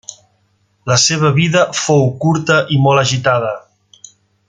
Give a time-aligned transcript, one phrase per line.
[0.91, 3.57] La seva vida fou curta i molt agitada.